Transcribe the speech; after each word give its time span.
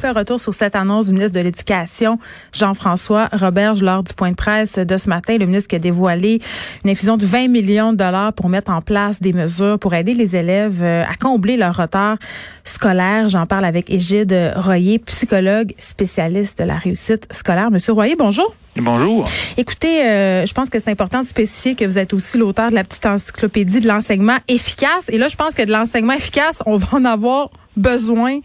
Fait 0.00 0.08
un 0.08 0.12
retour 0.12 0.40
sur 0.40 0.54
cette 0.54 0.76
annonce 0.76 1.08
du 1.08 1.12
ministre 1.12 1.38
de 1.38 1.44
l'Éducation, 1.44 2.18
Jean-François 2.54 3.28
Roberge, 3.32 3.82
lors 3.82 4.02
du 4.02 4.14
point 4.14 4.30
de 4.30 4.36
presse 4.36 4.78
de 4.78 4.96
ce 4.96 5.10
matin. 5.10 5.36
Le 5.36 5.44
ministre 5.44 5.68
qui 5.68 5.76
a 5.76 5.78
dévoilé 5.78 6.40
une 6.84 6.90
infusion 6.90 7.18
de 7.18 7.26
20 7.26 7.48
millions 7.48 7.92
de 7.92 7.98
dollars 7.98 8.32
pour 8.32 8.48
mettre 8.48 8.70
en 8.70 8.80
place 8.80 9.20
des 9.20 9.34
mesures 9.34 9.78
pour 9.78 9.92
aider 9.92 10.14
les 10.14 10.36
élèves 10.36 10.80
euh, 10.82 11.04
à 11.04 11.16
combler 11.16 11.58
leur 11.58 11.76
retard 11.76 12.16
scolaire. 12.64 13.28
J'en 13.28 13.44
parle 13.44 13.66
avec 13.66 13.90
Égide 13.90 14.54
Royer, 14.56 14.98
psychologue 15.00 15.74
spécialiste 15.78 16.58
de 16.58 16.64
la 16.64 16.76
réussite 16.76 17.26
scolaire. 17.30 17.70
Monsieur 17.70 17.92
Royer, 17.92 18.16
bonjour. 18.16 18.54
Bonjour. 18.76 19.28
Écoutez, 19.58 20.04
euh, 20.04 20.46
je 20.46 20.54
pense 20.54 20.70
que 20.70 20.78
c'est 20.78 20.90
important 20.90 21.20
de 21.20 21.26
spécifier 21.26 21.74
que 21.74 21.84
vous 21.84 21.98
êtes 21.98 22.14
aussi 22.14 22.38
l'auteur 22.38 22.70
de 22.70 22.74
la 22.74 22.84
petite 22.84 23.04
encyclopédie 23.04 23.80
de 23.80 23.88
l'enseignement 23.88 24.38
efficace. 24.48 25.08
Et 25.08 25.18
là, 25.18 25.28
je 25.28 25.36
pense 25.36 25.54
que 25.54 25.62
de 25.62 25.72
l'enseignement 25.72 26.14
efficace, 26.14 26.62
on 26.64 26.76
va 26.76 26.88
en 26.92 27.04
avoir 27.04 27.50
besoin 27.80 28.38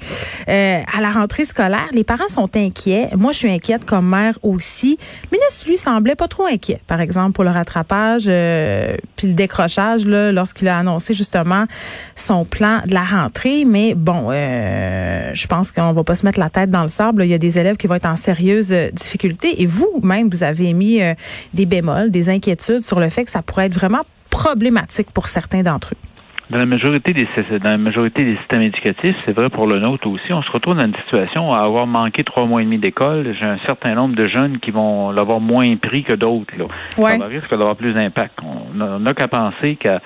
euh, 0.47 0.81
à 0.91 1.01
la 1.01 1.11
rentrée 1.11 1.45
scolaire. 1.45 1.87
Les 1.91 2.03
parents 2.03 2.27
sont 2.29 2.49
inquiets. 2.55 3.09
Moi, 3.15 3.31
je 3.31 3.39
suis 3.39 3.51
inquiète 3.51 3.85
comme 3.85 4.09
mère 4.09 4.37
aussi. 4.41 4.97
Le 5.31 5.37
ministre, 5.37 5.67
lui, 5.67 5.77
semblait 5.77 6.15
pas 6.15 6.27
trop 6.27 6.45
inquiet, 6.45 6.79
par 6.87 7.01
exemple, 7.01 7.33
pour 7.33 7.43
le 7.43 7.49
rattrapage 7.49 8.25
euh, 8.27 8.95
puis 9.15 9.27
le 9.27 9.33
décrochage 9.33 10.05
là, 10.05 10.31
lorsqu'il 10.31 10.67
a 10.67 10.77
annoncé 10.77 11.13
justement 11.13 11.65
son 12.15 12.45
plan 12.45 12.81
de 12.85 12.93
la 12.93 13.03
rentrée. 13.03 13.65
Mais 13.65 13.93
bon, 13.93 14.29
euh, 14.31 15.31
je 15.33 15.47
pense 15.47 15.71
qu'on 15.71 15.93
va 15.93 16.03
pas 16.03 16.15
se 16.15 16.25
mettre 16.25 16.39
la 16.39 16.49
tête 16.49 16.71
dans 16.71 16.83
le 16.83 16.89
sable. 16.89 17.23
Il 17.23 17.29
y 17.29 17.33
a 17.33 17.37
des 17.37 17.59
élèves 17.59 17.77
qui 17.77 17.87
vont 17.87 17.95
être 17.95 18.07
en 18.07 18.15
sérieuse 18.15 18.73
difficulté. 18.93 19.61
Et 19.61 19.65
vous-même, 19.65 20.29
vous 20.29 20.43
avez 20.43 20.69
émis 20.69 20.99
des 21.53 21.65
bémols, 21.65 22.11
des 22.11 22.29
inquiétudes 22.29 22.81
sur 22.81 22.99
le 22.99 23.09
fait 23.09 23.25
que 23.25 23.31
ça 23.31 23.41
pourrait 23.41 23.65
être 23.65 23.73
vraiment 23.73 24.03
problématique 24.29 25.11
pour 25.11 25.27
certains 25.27 25.63
d'entre 25.63 25.93
eux. 25.93 26.14
Dans 26.51 26.59
la 26.59 26.65
majorité 26.67 27.11
des 27.13 27.27
dans 27.63 27.71
la 27.71 27.77
majorité 27.77 28.23
des 28.23 28.37
systèmes 28.37 28.61
éducatifs, 28.61 29.15
c'est 29.25 29.31
vrai 29.35 29.49
pour 29.49 29.65
le 29.65 29.79
nôtre 29.79 30.07
aussi, 30.07 30.31
on 30.31 30.43
se 30.43 30.51
retrouve 30.51 30.75
dans 30.77 30.85
une 30.85 30.95
situation 31.05 31.51
à 31.51 31.59
avoir 31.59 31.87
manqué 31.87 32.23
trois 32.23 32.45
mois 32.45 32.61
et 32.61 32.65
demi 32.65 32.77
d'école. 32.77 33.35
J'ai 33.41 33.47
un 33.49 33.57
certain 33.65 33.95
nombre 33.95 34.15
de 34.15 34.25
jeunes 34.25 34.59
qui 34.59 34.69
vont 34.69 35.11
l'avoir 35.11 35.39
moins 35.39 35.75
pris 35.77 36.03
que 36.03 36.13
d'autres. 36.13 36.53
Là. 36.57 36.65
Ouais. 36.99 37.17
Ça 37.17 37.25
risque 37.25 37.49
d'avoir 37.49 37.75
plus 37.75 37.93
d'impact. 37.93 38.37
On 38.43 38.99
n'a 38.99 39.13
qu'à 39.15 39.27
penser 39.27 39.75
qu'à 39.75 40.01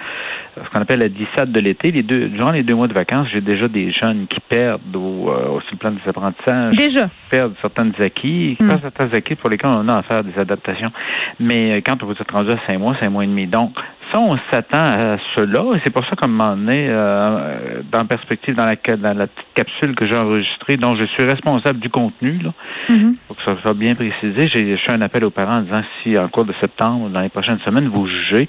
ce 0.55 0.69
qu'on 0.71 0.81
appelle 0.81 0.99
la 0.99 1.09
dissade 1.09 1.51
de 1.51 1.59
l'été, 1.59 1.91
les 1.91 2.03
deux, 2.03 2.27
durant 2.29 2.51
les 2.51 2.63
deux 2.63 2.75
mois 2.75 2.87
de 2.87 2.93
vacances, 2.93 3.27
j'ai 3.33 3.41
déjà 3.41 3.67
des 3.67 3.91
jeunes 3.91 4.25
qui 4.27 4.39
perdent 4.39 4.95
au, 4.95 5.29
euh, 5.29 5.59
sur 5.61 5.71
le 5.73 5.77
plan 5.77 5.91
des 5.91 6.07
apprentissages. 6.07 6.75
Déjà. 6.75 7.05
Qui 7.07 7.29
perdent 7.31 7.53
certains 7.61 7.91
acquis, 7.99 8.55
qui 8.57 8.63
Hmm. 8.63 8.67
perdent 8.67 8.81
certains 8.81 9.09
acquis 9.13 9.35
pour 9.35 9.49
lesquels 9.49 9.71
on 9.73 9.87
a 9.89 9.95
à 9.97 10.03
faire 10.03 10.23
des 10.23 10.37
adaptations. 10.39 10.91
Mais 11.39 11.71
euh, 11.73 11.81
quand 11.85 12.01
vous 12.03 12.11
êtes 12.13 12.31
rendu 12.31 12.51
à 12.51 12.55
cinq 12.67 12.77
mois, 12.79 12.95
cinq 13.01 13.09
mois 13.09 13.23
et 13.23 13.27
demi. 13.27 13.45
Donc, 13.47 13.73
ça, 14.11 14.19
on 14.19 14.37
s'attend 14.51 14.85
à 14.87 15.17
cela, 15.35 15.61
et 15.75 15.81
c'est 15.83 15.93
pour 15.93 16.03
ça 16.05 16.15
qu'à 16.15 16.25
un 16.25 16.29
moment 16.29 16.55
donné, 16.55 16.87
euh, 16.89 17.81
dans 17.91 18.05
perspective, 18.05 18.55
dans 18.55 18.65
la, 18.65 18.75
dans 18.97 19.17
la 19.17 19.27
petite 19.27 19.47
capsule 19.55 19.95
que 19.95 20.05
j'ai 20.07 20.17
enregistrée, 20.17 20.77
dont 20.77 20.95
je 20.99 21.05
suis 21.07 21.23
responsable 21.23 21.79
du 21.79 21.89
contenu, 21.89 22.39
là, 22.39 22.51
Mhm. 22.89 23.15
pour 23.27 23.35
que 23.37 23.43
ça 23.43 23.55
soit 23.61 23.73
bien 23.73 23.95
précisé, 23.95 24.49
j'ai 24.53 24.77
fait 24.77 24.91
un 24.91 25.01
appel 25.01 25.23
aux 25.25 25.29
parents 25.29 25.57
en 25.57 25.61
disant 25.61 25.81
si 26.03 26.17
en 26.17 26.27
cours 26.27 26.45
de 26.45 26.53
septembre, 26.59 27.09
dans 27.09 27.21
les 27.21 27.29
prochaines 27.29 27.59
semaines, 27.59 27.87
vous 27.89 28.07
jugez 28.07 28.47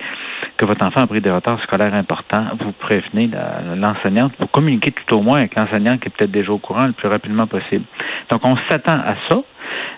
que 0.57 0.65
votre 0.67 0.85
enfant 0.87 1.03
a 1.03 1.07
pris 1.07 1.21
des 1.21 1.31
retards 1.31 1.61
scolaires 1.63 1.95
importants, 1.95 2.45
vous 2.61 2.73
prévenez 2.73 3.29
la- 3.29 3.75
l'enseignante, 3.77 4.33
vous 4.39 4.47
communiquez 4.47 4.93
tout 4.93 5.17
au 5.17 5.21
moins 5.23 5.39
avec 5.39 5.55
l'enseignante 5.57 6.01
qui 6.01 6.09
est 6.09 6.11
peut-être 6.17 6.31
déjà 6.31 6.53
au 6.53 6.59
courant 6.59 6.87
le 6.87 6.93
plus 6.93 7.09
rapidement 7.09 7.47
possible. 7.47 7.85
Donc, 8.31 8.41
on 8.45 8.57
s'attend 8.69 8.95
à 8.99 9.15
ça. 9.29 9.39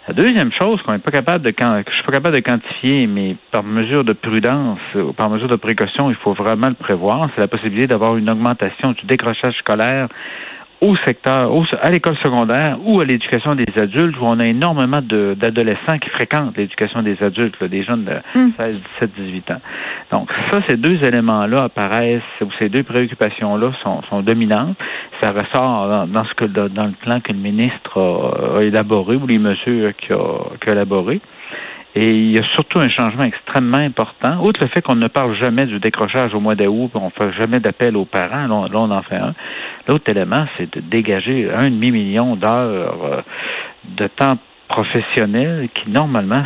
La 0.09 0.15
deuxième 0.15 0.51
chose 0.61 0.83
qu'on 0.83 0.93
n'est 0.93 0.99
pas 0.99 1.13
capable 1.13 1.45
de 1.45 1.53
que 1.53 1.63
je 1.63 1.95
suis 1.95 2.05
pas 2.05 2.13
capable 2.13 2.35
de 2.35 2.41
quantifier, 2.41 3.07
mais 3.07 3.37
par 3.53 3.63
mesure 3.63 4.03
de 4.03 4.13
prudence 4.13 4.81
ou 4.97 5.13
par 5.13 5.31
mesure 5.31 5.47
de 5.47 5.55
précaution, 5.55 6.11
il 6.11 6.17
faut 6.17 6.35
vraiment 6.35 6.69
le 6.69 6.75
prévoir, 6.75 7.29
c'est 7.35 7.41
la 7.41 7.47
possibilité 7.47 7.87
d'avoir 7.87 8.17
une 8.17 8.29
augmentation 8.29 8.93
du 8.93 9.07
décrochage 9.07 9.55
scolaire 9.59 10.09
au 10.83 10.97
secteur, 11.07 11.55
au- 11.55 11.65
à 11.81 11.91
l'école 11.91 12.17
secondaire 12.17 12.77
ou 12.85 13.01
à 13.01 13.05
l'éducation 13.05 13.55
des 13.55 13.67
adultes, 13.81 14.17
où 14.21 14.25
on 14.25 14.39
a 14.41 14.47
énormément 14.47 14.99
d'adolescents 15.01 15.99
qui 16.01 16.11
fréquentent 16.11 16.57
l'éducation 16.57 17.03
des 17.03 17.17
adultes, 17.23 17.55
là, 17.61 17.69
des 17.69 17.85
jeunes 17.85 18.05
de 18.05 18.15
Mm. 18.39 18.51
16, 18.59 18.77
17, 19.01 19.11
18 19.17 19.51
ans. 19.53 19.61
Donc, 20.13 20.29
ça, 20.51 20.59
ces 20.69 20.77
deux 20.77 21.03
éléments-là 21.05 21.65
apparaissent, 21.65 22.21
ou 22.41 22.49
ces 22.59 22.69
deux 22.69 22.83
préoccupations-là 22.83 23.71
sont, 23.83 24.03
sont 24.11 24.23
dominantes. 24.23 24.77
Ça 25.23 25.31
ressort 25.31 25.89
dans, 25.89 26.07
dans 26.09 26.25
ce 26.25 26.35
que 26.35 26.45
dans 26.47 26.87
le 26.87 26.93
plan 27.01 27.21
que 27.21 27.33
le 27.33 27.39
ministre 27.39 27.99
a, 28.01 28.59
a 28.59 28.63
élaboré 28.63 29.17
ou 29.17 29.27
les 29.27 29.39
mesures 29.39 29.95
qu'il 29.97 30.15
a, 30.15 30.57
qu'il 30.61 30.71
a 30.71 30.73
élaborées. 30.73 31.21
Et 31.95 32.07
il 32.07 32.33
y 32.33 32.39
a 32.39 32.45
surtout 32.55 32.79
un 32.79 32.89
changement 32.89 33.25
extrêmement 33.25 33.79
important. 33.79 34.43
Outre 34.43 34.61
le 34.63 34.69
fait 34.69 34.81
qu'on 34.81 34.95
ne 34.95 35.09
parle 35.09 35.37
jamais 35.37 35.67
du 35.67 35.79
décrochage 35.79 36.33
au 36.35 36.41
mois 36.41 36.55
d'août, 36.55 36.91
on 36.95 37.07
ne 37.07 37.11
fait 37.11 37.39
jamais 37.39 37.61
d'appel 37.61 37.97
aux 37.97 38.07
parents, 38.07 38.47
là 38.47 38.71
on, 38.73 38.91
en 38.91 39.03
fait 39.03 39.17
un. 39.17 39.35
L'autre 39.89 40.11
élément, 40.11 40.47
c'est 40.57 40.75
de 40.75 40.81
dégager 40.81 41.51
un 41.53 41.71
demi-million 41.71 42.37
d'heures 42.37 43.05
euh, 43.05 43.21
de 43.85 44.07
temps 44.07 44.39
professionnels 44.69 45.69
qui, 45.75 45.91
normalement, 45.91 46.45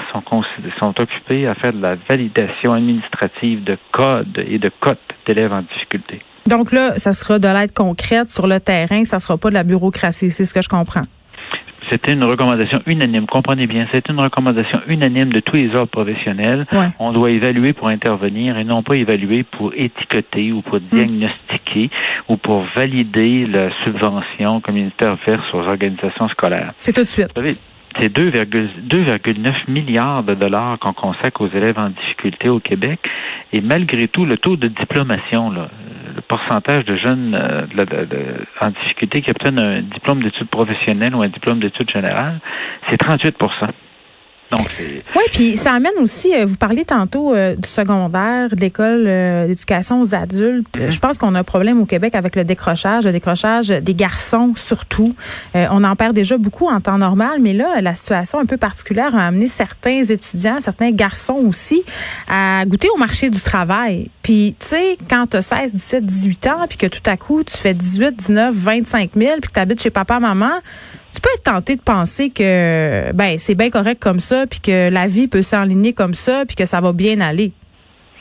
sont 0.80 1.00
occupés 1.00 1.46
à 1.46 1.54
faire 1.54 1.72
de 1.72 1.80
la 1.80 1.94
validation 2.08 2.72
administrative 2.72 3.62
de 3.62 3.78
codes 3.92 4.44
et 4.44 4.58
de 4.58 4.70
cotes 4.80 4.98
d'élèves 5.26 5.52
en 5.52 5.62
difficulté. 5.62 6.20
Donc 6.48 6.72
là, 6.72 6.98
ça 6.98 7.12
sera 7.12 7.38
de 7.38 7.48
l'aide 7.48 7.72
concrète 7.72 8.30
sur 8.30 8.46
le 8.46 8.60
terrain, 8.60 9.04
ça 9.04 9.18
sera 9.18 9.36
pas 9.36 9.48
de 9.48 9.54
la 9.54 9.64
bureaucratie, 9.64 10.30
c'est 10.30 10.44
ce 10.44 10.54
que 10.54 10.62
je 10.62 10.68
comprends. 10.68 11.04
C'était 11.90 12.12
une 12.12 12.24
recommandation 12.24 12.80
unanime. 12.86 13.26
Comprenez 13.26 13.66
bien, 13.66 13.86
c'est 13.92 14.08
une 14.08 14.20
recommandation 14.20 14.80
unanime 14.88 15.32
de 15.32 15.40
tous 15.40 15.56
les 15.56 15.68
ordres 15.74 15.90
professionnels. 15.90 16.66
Ouais. 16.72 16.88
On 16.98 17.12
doit 17.12 17.30
évaluer 17.30 17.72
pour 17.72 17.88
intervenir 17.88 18.58
et 18.58 18.64
non 18.64 18.82
pas 18.82 18.96
évaluer 18.96 19.44
pour 19.44 19.72
étiqueter 19.74 20.52
ou 20.52 20.62
pour 20.62 20.80
diagnostiquer 20.80 21.90
ou 22.28 22.36
pour 22.36 22.64
valider 22.74 23.46
la 23.46 23.70
subvention 23.84 24.60
communautaire 24.60 25.16
verse 25.26 25.46
aux 25.52 25.62
organisations 25.62 26.28
scolaires. 26.28 26.72
C'est 26.80 26.92
tout 26.92 27.02
de 27.02 27.06
suite. 27.06 27.28
Vous 27.34 27.42
savez, 27.42 27.56
c'est 27.98 28.14
2,9 28.16 28.86
2,9 28.88 29.70
milliards 29.70 30.22
de 30.22 30.34
dollars 30.34 30.78
qu'on 30.78 30.92
consacre 30.92 31.40
aux 31.40 31.48
élèves 31.48 31.78
en 31.78 31.90
difficulté 31.90 32.48
au 32.48 32.60
Québec. 32.60 33.00
Et 33.52 33.60
malgré 33.60 34.08
tout, 34.08 34.24
le 34.24 34.36
taux 34.36 34.56
de 34.56 34.68
diplomation, 34.68 35.50
là, 35.50 35.68
le 36.14 36.20
pourcentage 36.22 36.84
de 36.84 36.96
jeunes 36.96 37.34
euh, 37.34 37.66
en 38.60 38.70
difficulté 38.70 39.22
qui 39.22 39.30
obtiennent 39.30 39.58
un 39.58 39.82
diplôme 39.82 40.22
d'études 40.22 40.48
professionnelles 40.48 41.14
ou 41.14 41.22
un 41.22 41.28
diplôme 41.28 41.60
d'études 41.60 41.90
générales, 41.90 42.40
c'est 42.90 42.96
38 42.96 43.36
Donc, 44.52 44.68
Oui, 44.80 45.22
puis 45.32 45.56
ça 45.56 45.72
amène 45.72 45.94
aussi, 46.00 46.32
euh, 46.32 46.46
vous 46.46 46.56
parliez 46.56 46.84
tantôt 46.84 47.34
euh, 47.34 47.56
du 47.56 47.68
secondaire, 47.68 48.48
de 48.50 48.60
l'école 48.60 49.04
euh, 49.06 49.48
d'éducation 49.48 50.00
aux 50.00 50.14
adultes. 50.14 50.68
Je 50.88 50.98
pense 51.00 51.18
qu'on 51.18 51.34
a 51.34 51.40
un 51.40 51.44
problème 51.44 51.80
au 51.80 51.84
Québec 51.86 52.14
avec 52.14 52.36
le 52.36 52.44
décrochage, 52.44 53.04
le 53.04 53.12
décrochage 53.12 53.68
des 53.68 53.94
garçons 53.94 54.52
surtout. 54.54 55.16
Euh, 55.56 55.66
on 55.72 55.82
en 55.82 55.96
perd 55.96 56.14
déjà 56.14 56.38
beaucoup 56.38 56.68
en 56.68 56.80
temps 56.80 56.98
normal, 56.98 57.40
mais 57.40 57.54
là, 57.54 57.80
la 57.80 57.96
situation 57.96 58.38
un 58.38 58.46
peu 58.46 58.56
particulière 58.56 59.16
a 59.16 59.26
amené 59.26 59.48
certains 59.48 60.02
étudiants, 60.04 60.60
certains 60.60 60.92
garçons 60.92 61.42
aussi, 61.48 61.82
à 62.28 62.64
goûter 62.66 62.88
au 62.94 62.98
marché 62.98 63.30
du 63.30 63.40
travail. 63.40 64.10
Puis, 64.22 64.54
tu 64.60 64.66
sais, 64.66 64.96
quand 65.10 65.26
tu 65.28 65.38
as 65.38 65.42
16, 65.42 65.74
17, 65.74 66.04
18 66.04 66.46
ans, 66.46 66.64
puis 66.68 66.78
que 66.78 66.86
tout 66.86 67.02
à 67.06 67.16
coup, 67.16 67.42
tu 67.42 67.56
fais 67.56 67.74
18, 67.74 68.14
19, 68.14 68.54
25 68.54 69.10
000, 69.16 69.32
puis 69.40 69.48
que 69.48 69.54
tu 69.54 69.60
habites 69.60 69.82
chez 69.82 69.90
papa, 69.90 70.20
maman, 70.20 70.52
tu 71.16 71.22
peux 71.22 71.30
être 71.34 71.44
tenté 71.44 71.76
de 71.76 71.80
penser 71.80 72.28
que 72.28 73.10
ben 73.14 73.38
c'est 73.38 73.54
bien 73.54 73.70
correct 73.70 73.98
comme 73.98 74.20
ça, 74.20 74.46
puis 74.46 74.60
que 74.60 74.90
la 74.90 75.06
vie 75.06 75.28
peut 75.28 75.40
s'enligner 75.40 75.94
comme 75.94 76.12
ça, 76.12 76.44
puis 76.46 76.56
que 76.56 76.66
ça 76.66 76.82
va 76.82 76.92
bien 76.92 77.20
aller. 77.20 77.52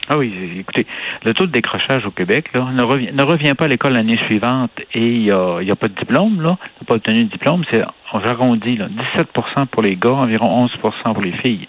Ah 0.08 0.18
oui, 0.18 0.32
écoutez, 0.60 0.86
le 1.26 1.34
taux 1.34 1.46
de 1.46 1.52
décrochage 1.52 2.06
au 2.06 2.12
Québec 2.12 2.46
là, 2.54 2.72
ne, 2.72 2.84
revient, 2.84 3.10
ne 3.12 3.24
revient 3.24 3.54
pas 3.54 3.66
à 3.66 3.68
l'école 3.68 3.94
l'année 3.94 4.18
suivante 4.30 4.72
et 4.94 5.00
il 5.00 5.24
n'y 5.24 5.32
a, 5.32 5.62
y 5.62 5.72
a 5.72 5.76
pas 5.76 5.88
de 5.90 5.96
diplôme, 5.96 6.42
là, 6.42 6.58
il 6.62 6.84
n'a 6.84 6.88
pas 6.88 6.96
obtenu 6.96 7.24
de 7.26 7.30
diplôme, 7.30 7.66
c'est 7.70 7.82
on 8.14 8.20
arrondit 8.20 8.78
là, 8.78 8.88
17% 9.18 9.66
pour 9.66 9.82
les 9.82 9.98
gars, 9.98 10.12
environ 10.12 10.68
11% 10.68 11.14
pour 11.14 11.22
les 11.22 11.34
filles. 11.40 11.68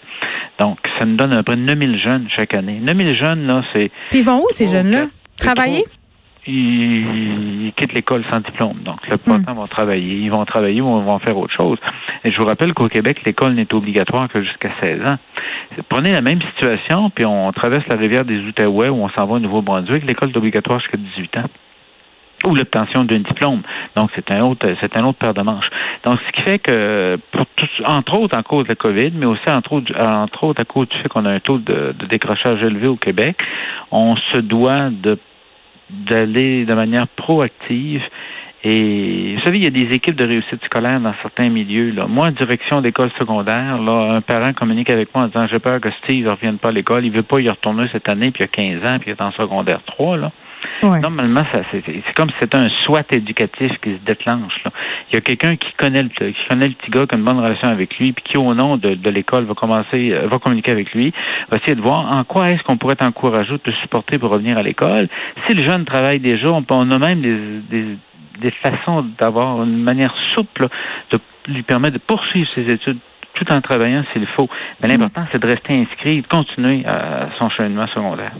Donc, 0.59 0.77
ça 0.97 1.05
nous 1.05 1.17
donne 1.17 1.33
à 1.33 1.43
peu 1.43 1.55
près 1.55 1.57
9000 1.57 1.99
jeunes 2.05 2.27
chaque 2.37 2.53
année. 2.53 2.79
9000 2.79 3.17
jeunes, 3.17 3.47
là, 3.47 3.63
c'est 3.73 3.91
Puis 4.11 4.19
ils 4.19 4.25
vont 4.25 4.39
où 4.39 4.47
ces 4.51 4.67
jeunes-là? 4.67 5.07
Travailler? 5.37 5.83
Ils, 6.47 7.73
quittent 7.75 7.93
l'école 7.93 8.23
sans 8.31 8.39
diplôme. 8.39 8.79
Donc, 8.83 9.05
le 9.09 9.17
plupart 9.17 9.53
vont 9.53 9.67
travailler. 9.67 10.15
Ils 10.15 10.31
vont 10.31 10.45
travailler 10.45 10.81
ou 10.81 10.99
ils 10.99 11.05
vont 11.05 11.19
faire 11.19 11.37
autre 11.37 11.53
chose. 11.53 11.77
Et 12.23 12.31
je 12.31 12.37
vous 12.37 12.45
rappelle 12.45 12.73
qu'au 12.73 12.87
Québec, 12.87 13.21
l'école 13.25 13.53
n'est 13.53 13.73
obligatoire 13.73 14.27
que 14.29 14.41
jusqu'à 14.41 14.69
16 14.81 15.01
ans. 15.05 15.17
Prenez 15.89 16.11
la 16.11 16.21
même 16.21 16.41
situation, 16.41 17.09
puis 17.09 17.25
on 17.25 17.51
traverse 17.51 17.85
la 17.89 17.97
rivière 17.97 18.25
des 18.25 18.39
Outaouais 18.39 18.89
où 18.89 19.03
on 19.03 19.09
s'en 19.09 19.25
va 19.25 19.35
au 19.35 19.39
Nouveau-Brunswick. 19.39 20.05
L'école 20.05 20.29
est 20.29 20.37
obligatoire 20.37 20.79
jusqu'à 20.79 20.97
18 20.97 21.37
ans 21.37 21.49
ou 22.45 22.55
l'obtention 22.55 23.03
d'un 23.03 23.19
diplôme. 23.19 23.61
Donc, 23.95 24.11
c'est 24.15 24.29
un 24.31 24.41
autre, 24.41 24.67
c'est 24.79 24.97
un 24.97 25.03
autre 25.05 25.17
paire 25.17 25.33
de 25.33 25.41
manches. 25.41 25.69
Donc, 26.05 26.19
ce 26.25 26.31
qui 26.31 26.41
fait 26.43 26.59
que, 26.59 27.17
pour 27.31 27.45
tout, 27.55 27.65
entre 27.85 28.19
autres 28.19 28.37
en 28.37 28.43
cause 28.43 28.65
de 28.65 28.69
la 28.69 28.75
COVID, 28.75 29.11
mais 29.15 29.25
aussi 29.25 29.49
entre 29.49 29.73
autres, 29.73 29.93
entre 29.99 30.43
autres 30.43 30.61
à 30.61 30.65
cause 30.65 30.87
du 30.89 30.97
fait 30.97 31.09
qu'on 31.09 31.25
a 31.25 31.31
un 31.31 31.39
taux 31.39 31.57
de, 31.57 31.95
de 31.97 32.05
décrochage 32.05 32.61
élevé 32.61 32.87
au 32.87 32.95
Québec, 32.95 33.37
on 33.91 34.15
se 34.15 34.37
doit 34.37 34.89
de 34.91 35.17
d'aller 35.89 36.65
de 36.65 36.73
manière 36.73 37.07
proactive 37.07 38.01
et 38.63 39.35
vous 39.35 39.41
savez, 39.43 39.59
il 39.59 39.63
y 39.63 39.67
a 39.67 39.69
des 39.69 39.95
équipes 39.95 40.15
de 40.15 40.25
réussite 40.25 40.63
scolaire 40.65 40.99
dans 40.99 41.13
certains 41.21 41.47
milieux. 41.47 41.91
Là. 41.91 42.07
Moi, 42.07 42.27
en 42.27 42.31
direction 42.31 42.81
d'école 42.81 43.11
secondaire, 43.17 43.77
là, 43.79 44.13
un 44.15 44.21
parent 44.21 44.51
communique 44.53 44.89
avec 44.89 45.13
moi 45.13 45.25
en 45.25 45.27
disant 45.27 45.45
J'ai 45.51 45.59
peur 45.59 45.79
que 45.79 45.89
Steve 46.03 46.25
ne 46.25 46.31
revienne 46.31 46.57
pas 46.57 46.69
à 46.69 46.71
l'école, 46.71 47.05
il 47.05 47.11
veut 47.11 47.23
pas 47.23 47.39
y 47.39 47.47
retourner 47.47 47.85
cette 47.91 48.09
année, 48.09 48.31
puis 48.31 48.43
il 48.43 48.45
a 48.45 48.79
15 48.79 48.93
ans, 48.93 48.99
puis 48.99 49.11
il 49.11 49.13
est 49.13 49.21
en 49.21 49.31
secondaire 49.31 49.81
3. 49.85 50.17
Là. 50.17 50.31
Normalement, 50.83 51.43
ça, 51.53 51.61
c'est, 51.71 51.83
comme 52.15 52.29
si 52.29 52.35
c'était 52.39 52.57
un 52.57 52.69
SWAT 52.85 53.03
éducatif 53.11 53.71
qui 53.81 53.91
se 53.93 54.05
déclenche. 54.05 54.63
Là. 54.63 54.71
Il 55.09 55.15
y 55.15 55.17
a 55.17 55.21
quelqu'un 55.21 55.55
qui 55.55 55.71
connaît 55.77 56.03
le 56.03 56.09
qui 56.09 56.47
connaît 56.49 56.67
le 56.67 56.73
petit 56.73 56.91
gars, 56.91 57.05
qui 57.05 57.15
a 57.15 57.17
une 57.17 57.25
bonne 57.25 57.39
relation 57.39 57.69
avec 57.69 57.97
lui, 57.97 58.11
puis 58.11 58.23
qui, 58.23 58.37
au 58.37 58.53
nom 58.53 58.77
de, 58.77 58.95
de 58.95 59.09
l'école, 59.09 59.45
va 59.45 59.53
commencer, 59.53 60.11
euh, 60.11 60.27
va 60.27 60.37
communiquer 60.39 60.71
avec 60.71 60.93
lui, 60.93 61.13
va 61.49 61.57
essayer 61.57 61.75
de 61.75 61.81
voir 61.81 62.15
en 62.15 62.23
quoi 62.23 62.51
est-ce 62.51 62.63
qu'on 62.63 62.77
pourrait 62.77 62.95
t'encourager 62.95 63.53
ou 63.53 63.57
te 63.57 63.71
supporter 63.81 64.17
pour 64.17 64.29
revenir 64.29 64.57
à 64.57 64.63
l'école. 64.63 65.09
Si 65.47 65.53
le 65.53 65.67
jeune 65.67 65.85
travaille 65.85 66.19
déjà, 66.19 66.49
on, 66.49 66.65
on 66.69 66.91
a 66.91 66.97
même 66.97 67.21
des, 67.21 67.37
des, 67.69 67.97
des 68.41 68.51
façons 68.51 69.05
d'avoir 69.19 69.63
une 69.63 69.81
manière 69.83 70.13
souple 70.35 70.67
de 71.11 71.19
lui 71.47 71.63
permettre 71.63 71.95
de 71.95 72.01
poursuivre 72.01 72.49
ses 72.55 72.65
études 72.73 72.99
tout 73.37 73.51
en 73.51 73.61
travaillant 73.61 74.03
s'il 74.13 74.25
faut. 74.35 74.49
Mais 74.81 74.87
l'important, 74.87 75.25
c'est 75.31 75.39
de 75.39 75.47
rester 75.47 75.73
inscrit 75.73 76.21
de 76.21 76.27
continuer 76.27 76.85
à 76.85 77.29
son 77.39 77.49
cheminement 77.49 77.87
secondaire. 77.87 78.33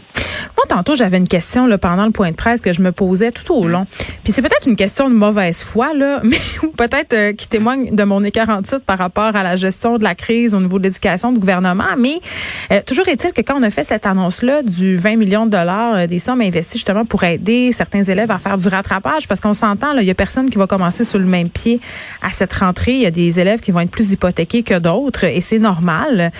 Moi, 0.56 0.66
tantôt, 0.68 0.94
j'avais 0.94 1.18
une 1.18 1.28
question 1.28 1.66
là, 1.66 1.78
pendant 1.78 2.04
le 2.06 2.10
point 2.10 2.30
de 2.30 2.36
presse 2.36 2.60
que 2.60 2.72
je 2.72 2.82
me 2.82 2.92
posais 2.92 3.30
tout 3.30 3.52
au 3.52 3.68
long. 3.68 3.86
Puis 4.24 4.32
c'est 4.32 4.42
peut-être 4.42 4.66
une 4.66 4.76
question 4.76 5.08
de 5.08 5.14
mauvaise 5.14 5.62
foi, 5.62 5.94
là, 5.94 6.20
mais 6.24 6.38
peut-être 6.76 7.14
euh, 7.14 7.32
qui 7.32 7.48
témoigne 7.48 7.94
de 7.94 8.04
mon 8.04 8.22
écart 8.24 8.48
en 8.48 8.62
titre 8.62 8.82
par 8.84 8.98
rapport 8.98 9.36
à 9.36 9.42
la 9.42 9.56
gestion 9.56 9.98
de 9.98 10.02
la 10.02 10.14
crise 10.14 10.54
au 10.54 10.60
niveau 10.60 10.78
de 10.78 10.84
l'éducation 10.84 11.32
du 11.32 11.40
gouvernement. 11.40 11.84
Mais 11.98 12.20
euh, 12.72 12.80
toujours 12.86 13.06
est-il 13.08 13.32
que 13.32 13.42
quand 13.42 13.58
on 13.58 13.62
a 13.62 13.70
fait 13.70 13.84
cette 13.84 14.06
annonce-là 14.06 14.62
du 14.62 14.96
20 14.96 15.16
millions 15.16 15.46
de 15.46 15.50
dollars 15.50 15.94
euh, 15.94 16.06
des 16.06 16.18
sommes 16.18 16.40
investies 16.40 16.78
justement 16.78 17.04
pour 17.04 17.24
aider 17.24 17.72
certains 17.72 18.02
élèves 18.02 18.30
à 18.30 18.38
faire 18.38 18.56
du 18.56 18.68
rattrapage, 18.68 19.28
parce 19.28 19.40
qu'on 19.40 19.54
s'entend, 19.54 19.96
il 19.98 20.06
y 20.06 20.10
a 20.10 20.14
personne 20.14 20.50
qui 20.50 20.58
va 20.58 20.66
commencer 20.66 21.04
sur 21.04 21.18
le 21.18 21.26
même 21.26 21.50
pied 21.50 21.80
à 22.22 22.30
cette 22.30 22.52
rentrée. 22.52 22.94
Il 22.94 23.02
y 23.02 23.06
a 23.06 23.10
des 23.10 23.40
élèves 23.40 23.60
qui 23.60 23.70
vont 23.70 23.80
être 23.80 23.90
plus 23.90 24.12
hypothéqués 24.12 24.62
que 24.62 24.78
d'autres, 24.78 24.87
et 25.24 25.40
c'est 25.40 25.58
normal. 25.58 26.32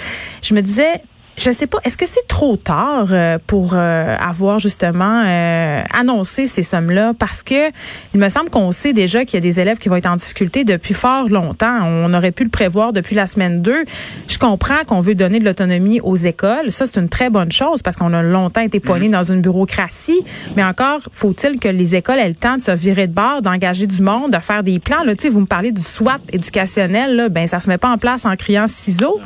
Je 0.42 0.54
me 0.54 0.62
disais, 0.62 1.02
je 1.38 1.52
sais 1.52 1.66
pas, 1.66 1.78
est-ce 1.84 1.96
que 1.96 2.06
c'est 2.06 2.26
trop 2.26 2.56
tard 2.56 3.08
euh, 3.12 3.38
pour 3.46 3.70
euh, 3.74 4.16
avoir 4.18 4.58
justement 4.58 5.22
euh, 5.24 5.82
annoncé 5.92 6.46
ces 6.46 6.64
sommes-là? 6.64 7.12
Parce 7.16 7.42
que 7.42 7.68
il 8.14 8.20
me 8.20 8.28
semble 8.28 8.50
qu'on 8.50 8.72
sait 8.72 8.92
déjà 8.92 9.24
qu'il 9.24 9.34
y 9.34 9.36
a 9.38 9.40
des 9.40 9.60
élèves 9.60 9.78
qui 9.78 9.88
vont 9.88 9.96
être 9.96 10.10
en 10.10 10.16
difficulté 10.16 10.64
depuis 10.64 10.94
fort 10.94 11.28
longtemps. 11.28 11.80
On 11.84 12.12
aurait 12.12 12.32
pu 12.32 12.42
le 12.42 12.50
prévoir 12.50 12.92
depuis 12.92 13.14
la 13.14 13.26
semaine 13.26 13.62
2. 13.62 13.84
Je 14.26 14.38
comprends 14.38 14.84
qu'on 14.86 15.00
veut 15.00 15.14
donner 15.14 15.38
de 15.38 15.44
l'autonomie 15.44 16.00
aux 16.00 16.16
écoles. 16.16 16.72
Ça, 16.72 16.86
c'est 16.86 16.98
une 16.98 17.08
très 17.08 17.30
bonne 17.30 17.52
chose 17.52 17.82
parce 17.82 17.96
qu'on 17.96 18.12
a 18.12 18.22
longtemps 18.22 18.60
été 18.60 18.80
poignés 18.80 19.08
dans 19.08 19.24
une 19.24 19.40
bureaucratie. 19.40 20.20
Mais 20.56 20.64
encore, 20.64 21.00
faut-il 21.12 21.60
que 21.60 21.68
les 21.68 21.94
écoles 21.94 22.18
aient 22.18 22.28
le 22.28 22.34
temps 22.34 22.56
de 22.56 22.62
se 22.62 22.72
virer 22.72 23.06
de 23.06 23.14
bord, 23.14 23.42
d'engager 23.42 23.86
du 23.86 24.02
monde, 24.02 24.32
de 24.32 24.38
faire 24.38 24.64
des 24.64 24.80
plans? 24.80 25.04
Là, 25.04 25.14
tu 25.14 25.22
sais, 25.22 25.28
vous 25.28 25.40
me 25.40 25.46
parlez 25.46 25.70
du 25.70 25.82
SWAT 25.82 26.18
éducationnel. 26.32 27.14
Là, 27.14 27.28
ben, 27.28 27.46
ça 27.46 27.60
se 27.60 27.68
met 27.68 27.78
pas 27.78 27.90
en 27.90 27.96
place 27.96 28.24
en 28.24 28.34
criant 28.34 28.66
ciseaux. 28.66 29.20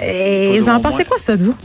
Et 0.00 0.58
vous 0.58 0.68
en 0.68 0.80
pensez 0.80 1.02
moins. 1.02 1.08
quoi, 1.08 1.18
ça, 1.18 1.36
de 1.36 1.42
vous? 1.44 1.56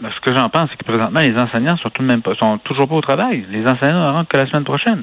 Ben, 0.00 0.10
Ce 0.14 0.20
que 0.20 0.36
j'en 0.36 0.48
pense, 0.48 0.68
c'est 0.70 0.76
que 0.76 0.84
présentement, 0.84 1.20
les 1.20 1.36
enseignants 1.38 1.76
sont 1.76 1.90
tout 1.90 2.02
de 2.02 2.08
même 2.08 2.22
pas, 2.22 2.34
sont 2.34 2.58
toujours 2.58 2.88
pas 2.88 2.94
au 2.96 3.00
travail. 3.00 3.44
Les 3.50 3.62
enseignants 3.66 4.06
ne 4.06 4.12
rentrent 4.12 4.30
que 4.30 4.36
la 4.36 4.46
semaine 4.46 4.64
prochaine. 4.64 5.02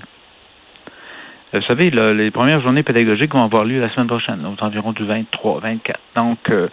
Euh, 1.54 1.60
Vous 1.60 1.66
savez, 1.68 1.90
là, 1.90 2.14
les 2.14 2.31
premières 2.31 2.62
journées 2.62 2.84
pédagogiques 2.84 3.34
vont 3.34 3.44
avoir 3.44 3.64
lieu 3.66 3.80
la 3.80 3.90
semaine 3.94 4.08
prochaine, 4.08 4.46
aux 4.46 4.64
environs 4.64 4.92
du 4.94 5.06
23, 5.06 5.62
24. 5.62 6.00
Donc, 6.16 6.38
euh, 6.50 6.68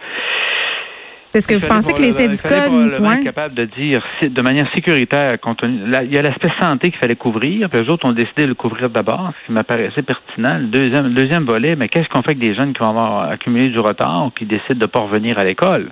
Est-ce 1.37 1.47
que 1.47 1.55
vous 1.55 1.67
pensez 1.67 1.93
que 1.93 2.01
les 2.01 2.11
syndicats... 2.11 2.69
Ouais. 2.69 3.23
capable 3.23 3.53
de 3.55 3.65
dire 3.65 4.01
de 4.21 4.41
manière 4.41 4.69
sécuritaire, 4.73 5.39
compte 5.39 5.61
tenu- 5.61 5.87
là, 5.87 6.03
il 6.03 6.13
y 6.13 6.17
a 6.17 6.21
l'aspect 6.21 6.51
santé 6.59 6.89
qu'il 6.91 6.99
fallait 6.99 7.15
couvrir, 7.15 7.69
puis 7.69 7.81
eux 7.81 7.89
autres 7.91 8.05
ont 8.07 8.11
décidé 8.11 8.43
de 8.43 8.47
le 8.49 8.55
couvrir 8.55 8.89
d'abord, 8.89 9.31
ce 9.41 9.45
qui 9.45 9.51
m'apparaissait 9.51 10.01
pertinent. 10.01 10.57
Le 10.57 10.67
deuxième, 10.67 11.05
le 11.07 11.13
deuxième 11.13 11.45
volet, 11.45 11.75
mais 11.75 11.87
qu'est-ce 11.87 12.09
qu'on 12.09 12.21
fait 12.21 12.31
avec 12.31 12.39
des 12.39 12.55
jeunes 12.55 12.73
qui 12.73 12.79
vont 12.79 12.89
avoir 12.89 13.29
accumulé 13.29 13.69
du 13.69 13.79
retard 13.79 14.27
ou 14.27 14.29
qui 14.31 14.45
décident 14.45 14.75
de 14.75 14.81
ne 14.81 14.87
pas 14.87 15.01
revenir 15.01 15.37
à 15.37 15.43
l'école? 15.43 15.91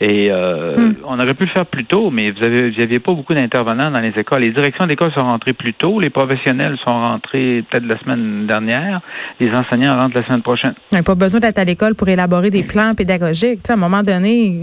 Et 0.00 0.30
euh, 0.30 0.76
Hmm. 0.76 0.94
on 1.04 1.18
aurait 1.20 1.34
pu 1.34 1.44
le 1.44 1.50
faire 1.50 1.66
plus 1.66 1.84
tôt, 1.84 2.10
mais 2.10 2.30
vous 2.30 2.42
avez, 2.42 2.70
vous 2.70 2.80
aviez 2.80 3.00
pas 3.00 3.12
beaucoup 3.12 3.34
d'intervenants 3.34 3.90
dans 3.90 4.00
les 4.00 4.12
écoles. 4.18 4.40
Les 4.40 4.50
directions 4.50 4.86
d'école 4.86 5.12
sont 5.12 5.20
rentrées 5.24 5.52
plus 5.52 5.74
tôt, 5.74 6.00
les 6.00 6.10
professionnels 6.10 6.76
sont 6.84 6.92
rentrés 6.92 7.64
peut-être 7.70 7.84
la 7.86 7.98
semaine 7.98 8.46
dernière, 8.46 9.00
les 9.40 9.50
enseignants 9.54 9.96
rentrent 9.96 10.16
la 10.16 10.24
semaine 10.26 10.42
prochaine. 10.42 10.74
On 10.92 10.96
n'a 10.96 11.02
pas 11.02 11.14
besoin 11.14 11.40
d'être 11.40 11.58
à 11.58 11.64
l'école 11.64 11.94
pour 11.94 12.08
élaborer 12.08 12.50
des 12.50 12.62
plans 12.62 12.94
pédagogiques. 12.94 13.62
Tu 13.62 13.66
sais, 13.66 13.72
à 13.72 13.76
un 13.76 13.78
moment 13.78 14.02
donné, 14.02 14.54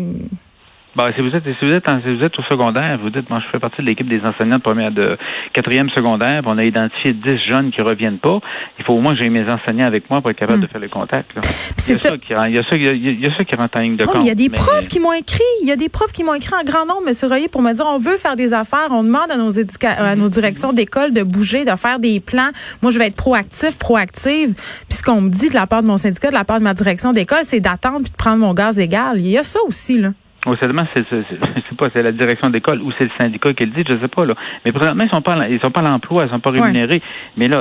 Bah, 0.97 1.09
si 1.15 1.21
vous 1.21 1.29
êtes 1.35 1.43
si 1.43 1.65
vous 1.65 1.73
êtes 1.73 1.87
en- 1.87 2.01
si 2.01 2.15
vous 2.15 2.23
êtes 2.23 2.37
au 2.39 2.43
secondaire, 2.49 2.97
vous 2.99 3.11
dites 3.11 3.29
moi 3.29 3.39
je 3.45 3.49
fais 3.51 3.59
partie 3.59 3.83
de 3.83 3.85
l'équipe 3.85 4.09
des 4.09 4.19
enseignants 4.21 4.57
de 4.57 4.61
première 4.63 4.91
de 4.91 5.15
quatrième 5.53 5.89
secondaire, 5.91 6.41
puis 6.41 6.51
on 6.51 6.57
a 6.57 6.63
identifié 6.63 7.13
10 7.13 7.37
jeunes 7.47 7.69
qui 7.69 7.83
reviennent 7.83 8.17
pas. 8.17 8.39
Il 8.79 8.83
faut 8.83 8.93
au 8.93 8.99
moins 9.01 9.15
que 9.15 9.21
j'ai 9.21 9.29
mes 9.29 9.43
enseignants 9.43 9.85
avec 9.85 10.09
moi 10.09 10.21
pour 10.21 10.31
être 10.31 10.37
capable 10.39 10.57
Hmm. 10.57 10.61
de 10.63 10.67
faire 10.67 10.81
le 10.81 10.89
contact. 10.89 11.35
là. 11.35 11.41
c'est 11.77 11.93
Il 11.93 11.95
y 11.95 11.99
a 11.99 11.99
ça. 11.99 12.09
ça 12.09 12.17
qui 12.17 12.33
il 12.49 12.55
y 12.55 12.57
a 12.57 12.63
ça 12.63 12.75
il 12.75 12.83
y 12.83 12.87
a- 12.87 12.91
il 12.93 13.19
y 13.21 13.27
a 13.27 13.37
ça 13.37 13.43
qui 13.45 13.55
rentre 13.55 13.77
en 13.77 13.81
ligne 13.83 13.95
de 13.95 14.05
Oh, 14.07 14.11
compte. 14.11 14.21
il 14.23 14.27
y 14.27 14.31
a 14.31 14.35
des 14.35 14.49
mais- 14.49 14.55
profs 14.55 14.87
qui 14.89 14.99
m'ont 14.99 15.13
écrit. 15.13 15.43
Il 15.61 15.67
y 15.67 15.71
a 15.71 15.75
des 15.75 15.87
profs 15.89 16.11
qui 16.11 16.23
m'ont 16.23 16.33
écrit 16.33 16.55
en 16.59 16.63
grand 16.63 16.87
nombre, 16.87 17.03
M. 17.07 17.13
Royer, 17.29 17.47
pour 17.47 17.61
me 17.61 17.71
dire 17.73 17.85
on 17.87 17.99
veut 17.99 18.17
faire 18.17 18.35
des 18.35 18.55
affaires. 18.55 18.87
On 18.89 19.03
demande 19.03 19.29
à 19.31 19.37
nos, 19.37 19.51
éduca- 19.51 19.97
à 19.99 20.15
nos 20.15 20.29
directions 20.29 20.73
d'école 20.73 21.13
de 21.13 21.21
bouger, 21.21 21.63
de 21.63 21.75
faire 21.77 21.99
des 21.99 22.19
plans. 22.19 22.49
Moi, 22.81 22.91
je 22.91 22.97
vais 22.97 23.05
être 23.07 23.15
proactif, 23.15 23.77
proactive. 23.77 24.55
Puis 24.89 24.97
ce 24.97 25.03
qu'on 25.03 25.21
me 25.21 25.29
dit 25.29 25.49
de 25.49 25.53
la 25.55 25.67
part 25.67 25.83
de 25.83 25.87
mon 25.87 25.97
syndicat, 25.97 26.29
de 26.29 26.33
la 26.33 26.43
part 26.43 26.57
de 26.57 26.63
ma 26.63 26.73
direction 26.73 27.13
d'école, 27.13 27.43
c'est 27.43 27.59
d'attendre 27.59 28.01
puis 28.01 28.11
de 28.11 28.15
prendre 28.17 28.37
mon 28.37 28.55
gaz 28.55 28.79
égal. 28.79 29.19
Il 29.19 29.27
y 29.27 29.37
a 29.37 29.43
ça 29.43 29.59
aussi, 29.67 29.99
là. 29.99 30.09
Au 30.47 30.55
c'est, 30.55 31.77
pas, 31.77 31.89
c'est 31.93 32.01
la 32.03 32.11
direction 32.11 32.49
d'école 32.49 32.81
ou 32.81 32.91
c'est 32.97 33.03
le 33.05 33.11
syndicat 33.19 33.53
qui 33.53 33.65
le 33.65 33.71
dit, 33.71 33.83
je 33.87 33.97
sais 33.99 34.07
pas, 34.07 34.25
là. 34.25 34.33
Mais 34.65 34.71
présentement, 34.71 35.03
ils 35.03 35.09
sont 35.09 35.21
pas, 35.21 35.47
ils 35.49 35.59
sont 35.59 35.71
pas 35.71 35.81
à 35.81 35.83
l'emploi, 35.91 36.25
ils 36.25 36.29
sont 36.29 36.39
pas 36.39 36.51
rémunérés. 36.51 37.01
Mais 37.35 37.47
là, 37.47 37.59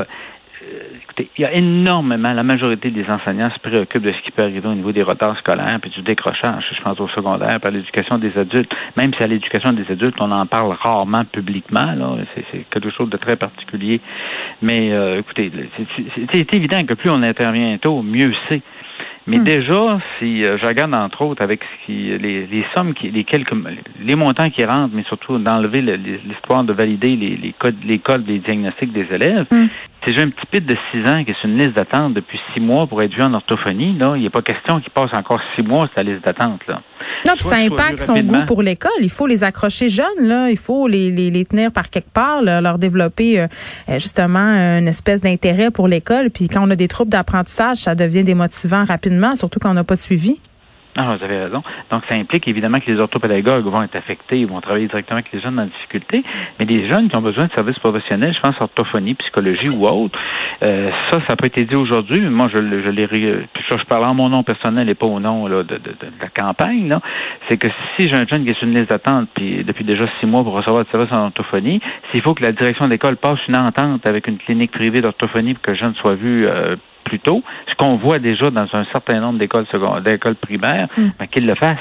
euh, 0.62 0.80
écoutez, 1.02 1.30
il 1.36 1.42
y 1.42 1.44
a 1.44 1.52
énormément, 1.54 2.32
la 2.32 2.42
majorité 2.42 2.90
des 2.90 3.04
enseignants 3.08 3.50
se 3.50 3.58
préoccupent 3.58 4.02
de 4.02 4.12
ce 4.12 4.20
qui 4.22 4.30
peut 4.30 4.44
arriver 4.44 4.66
au 4.68 4.74
niveau 4.74 4.92
des 4.92 5.02
retards 5.02 5.36
scolaires 5.38 5.78
puis 5.80 5.90
du 5.90 6.02
décrochage, 6.02 6.64
je 6.76 6.82
pense 6.82 6.98
au 7.00 7.08
secondaire, 7.08 7.58
puis 7.60 7.68
à 7.68 7.70
l'éducation 7.70 8.18
des 8.18 8.36
adultes. 8.38 8.72
Même 8.96 9.12
si 9.14 9.22
à 9.22 9.26
l'éducation 9.26 9.72
des 9.72 9.84
adultes, 9.90 10.16
on 10.20 10.30
en 10.32 10.46
parle 10.46 10.74
rarement 10.80 11.24
publiquement, 11.24 11.92
là, 11.96 12.16
c'est, 12.34 12.44
c'est 12.52 12.64
quelque 12.70 12.90
chose 12.90 13.10
de 13.10 13.16
très 13.16 13.36
particulier. 13.36 14.00
Mais 14.62 14.92
euh, 14.92 15.18
écoutez, 15.20 15.50
c'est, 15.76 15.86
c'est- 16.14 16.26
c'est 16.32 16.54
évident 16.54 16.82
que 16.86 16.94
plus 16.94 17.10
on 17.10 17.22
intervient 17.22 17.76
tôt, 17.78 18.02
mieux 18.02 18.32
c'est. 18.48 18.62
Mais 19.28 19.38
Hmm. 19.38 19.44
déjà, 19.44 19.98
si 20.18 20.44
euh, 20.44 20.56
je 20.60 20.66
regarde 20.66 20.94
entre 20.94 21.22
autres 21.22 21.42
avec 21.42 21.60
ce 21.64 21.86
qui, 21.86 22.16
les, 22.18 22.46
les 22.46 22.64
sommes, 22.76 22.94
qui, 22.94 23.10
les 23.10 23.24
quelques, 23.24 23.52
les 24.00 24.14
montants 24.14 24.50
qui 24.50 24.64
rentrent, 24.64 24.94
mais 24.94 25.02
surtout 25.04 25.36
d'enlever 25.38 25.82
le- 25.82 25.96
l'histoire 25.96 26.62
de 26.62 26.72
valider 26.72 27.16
les, 27.16 27.36
les 27.36 27.52
codes, 27.58 27.76
les 27.84 27.98
codes 27.98 28.24
des 28.24 28.38
diagnostics 28.38 28.92
des 28.92 29.06
élèves. 29.12 29.46
Hmm. 29.50 29.66
Si 30.06 30.14
j'ai 30.14 30.22
un 30.22 30.30
petit 30.30 30.46
pit 30.46 30.64
de 30.64 30.76
6 30.92 31.10
ans 31.10 31.24
qui 31.24 31.32
est 31.32 31.40
sur 31.40 31.48
une 31.48 31.58
liste 31.58 31.72
d'attente 31.72 32.14
depuis 32.14 32.38
6 32.54 32.60
mois 32.60 32.86
pour 32.86 33.02
être 33.02 33.12
vu 33.12 33.22
en 33.22 33.34
orthophonie, 33.34 33.98
là, 33.98 34.14
il 34.14 34.20
n'y 34.20 34.28
a 34.28 34.30
pas 34.30 34.40
question 34.40 34.80
qu'il 34.80 34.92
passe 34.92 35.10
encore 35.12 35.40
6 35.58 35.64
mois 35.64 35.88
sur 35.88 35.96
la 35.96 36.02
liste 36.04 36.24
d'attente. 36.24 36.60
Là. 36.68 36.80
Non, 37.26 37.32
puis 37.34 37.42
ça 37.42 37.56
impacte 37.56 37.98
son 37.98 38.20
goût 38.20 38.44
pour 38.46 38.62
l'école. 38.62 38.92
Il 39.00 39.10
faut 39.10 39.26
les 39.26 39.42
accrocher 39.42 39.88
jeunes, 39.88 40.04
là. 40.20 40.48
Il 40.48 40.56
faut 40.56 40.86
les, 40.86 41.10
les, 41.10 41.30
les 41.30 41.44
tenir 41.44 41.72
par 41.72 41.90
quelque 41.90 42.12
part, 42.12 42.40
là, 42.40 42.60
leur 42.60 42.78
développer 42.78 43.40
euh, 43.40 43.46
euh, 43.88 43.94
justement 43.94 44.38
une 44.78 44.86
espèce 44.86 45.20
d'intérêt 45.22 45.72
pour 45.72 45.88
l'école. 45.88 46.30
Puis 46.30 46.46
quand 46.46 46.64
on 46.64 46.70
a 46.70 46.76
des 46.76 46.86
troubles 46.86 47.10
d'apprentissage, 47.10 47.78
ça 47.78 47.96
devient 47.96 48.22
démotivant 48.22 48.84
rapidement, 48.84 49.34
surtout 49.34 49.58
quand 49.58 49.70
on 49.70 49.74
n'a 49.74 49.84
pas 49.84 49.96
de 49.96 50.00
suivi. 50.00 50.38
Ah, 50.98 51.08
vous 51.16 51.22
avez 51.24 51.38
raison. 51.44 51.62
Donc, 51.90 52.02
ça 52.08 52.16
implique 52.16 52.48
évidemment 52.48 52.80
que 52.80 52.90
les 52.90 52.98
orthopédagogues 52.98 53.64
vont 53.64 53.82
être 53.82 53.96
affectés, 53.96 54.44
vont 54.46 54.60
travailler 54.62 54.86
directement 54.86 55.18
avec 55.18 55.30
les 55.32 55.40
jeunes 55.40 55.60
en 55.60 55.66
difficulté, 55.66 56.24
mais 56.58 56.64
les 56.64 56.90
jeunes 56.90 57.10
qui 57.10 57.16
ont 57.18 57.22
besoin 57.22 57.44
de 57.44 57.50
services 57.54 57.78
professionnels, 57.80 58.32
je 58.34 58.40
pense 58.40 58.54
orthophonie, 58.60 59.14
psychologie 59.14 59.68
ou 59.68 59.86
autre, 59.86 60.18
euh, 60.64 60.90
ça, 61.10 61.20
ça 61.28 61.36
pas 61.36 61.46
été 61.46 61.64
dit 61.64 61.76
aujourd'hui. 61.76 62.20
mais 62.20 62.30
Moi, 62.30 62.48
je, 62.50 62.56
je 62.58 63.46
ça, 63.68 63.76
je 63.78 63.84
parle 63.84 64.04
en 64.04 64.14
mon 64.14 64.28
nom 64.30 64.42
personnel 64.42 64.88
et 64.88 64.94
pas 64.94 65.06
au 65.06 65.20
nom 65.20 65.46
là, 65.46 65.62
de, 65.62 65.74
de- 65.74 65.78
de- 65.78 65.90
de 66.06 66.20
la 66.20 66.28
campagne. 66.28 66.94
C'est 67.48 67.58
que 67.58 67.68
si 67.96 68.08
j'ai 68.08 68.14
un 68.14 68.26
jeune 68.26 68.44
qui 68.44 68.50
est 68.52 68.54
sur 68.58 68.66
une 68.66 68.74
liste 68.74 68.88
d'attente 68.90 69.28
puis 69.34 69.56
depuis 69.64 69.84
déjà 69.84 70.04
six 70.20 70.26
mois 70.26 70.42
pour 70.42 70.54
recevoir 70.54 70.84
des 70.84 70.90
services 70.90 71.12
en 71.12 71.26
orthophonie, 71.26 71.80
s'il 72.10 72.22
faut 72.22 72.34
que 72.34 72.42
la 72.42 72.52
direction 72.52 72.88
d'école 72.88 73.16
passe 73.16 73.38
une 73.48 73.56
entente 73.56 74.06
avec 74.06 74.26
une 74.28 74.38
clinique 74.38 74.70
privée 74.72 75.00
d'orthophonie 75.02 75.54
pour 75.54 75.62
que 75.62 75.70
le 75.72 75.76
jeune 75.76 75.94
soit 75.96 76.14
vu 76.14 76.46
euh, 76.46 76.76
plus 77.06 77.20
tôt, 77.20 77.42
ce 77.70 77.74
qu'on 77.76 77.96
voit 77.96 78.18
déjà 78.18 78.50
dans 78.50 78.66
un 78.72 78.84
certain 78.92 79.20
nombre 79.20 79.38
d'écoles 79.38 79.66
secondaires, 79.70 80.02
d'écoles 80.02 80.34
primaires, 80.36 80.88
Mm. 80.96 81.08
ben, 81.18 81.26
qu'ils 81.26 81.46
le 81.46 81.54
fassent. 81.54 81.78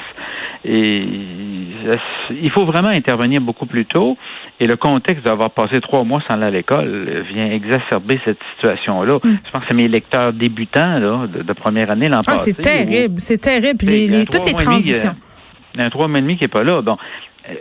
Et 0.64 1.00
il 2.30 2.50
faut 2.50 2.64
vraiment 2.64 2.88
intervenir 2.88 3.40
beaucoup 3.40 3.66
plus 3.66 3.84
tôt. 3.84 4.16
Et 4.58 4.66
le 4.66 4.76
contexte 4.76 5.24
d'avoir 5.24 5.50
passé 5.50 5.80
trois 5.80 6.02
mois 6.02 6.20
sans 6.26 6.34
aller 6.34 6.46
à 6.46 6.50
l'école 6.50 7.24
vient 7.32 7.50
exacerber 7.50 8.18
cette 8.24 8.38
situation-là. 8.56 9.18
Hmm. 9.22 9.36
Je 9.44 9.50
pense 9.50 9.62
que 9.62 9.68
c'est 9.70 9.76
mes 9.76 9.86
lecteurs 9.86 10.32
débutants 10.32 10.98
là, 10.98 11.26
de, 11.26 11.52
première 11.52 11.90
année 11.90 12.08
l'an 12.08 12.20
ah, 12.26 12.32
passé. 12.32 12.54
C'est 12.56 12.62
terrible, 12.62 13.20
c'est 13.20 13.38
terrible. 13.38 13.84
Les, 13.84 14.26
toutes 14.26 14.46
les 14.46 14.54
transitions. 14.54 15.14
Il 15.74 15.80
y 15.80 15.82
a 15.82 15.86
un 15.86 15.90
trois 15.90 16.08
mois 16.08 16.18
et 16.18 16.22
demi 16.22 16.36
qui 16.36 16.44
n'est 16.44 16.48
pas 16.48 16.64
là. 16.64 16.80
Bon, 16.80 16.96